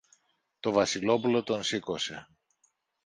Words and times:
Το 0.59 0.71
Βασιλόπουλο 0.71 1.43
τον 1.43 1.63
σήκωσε. 1.63 2.27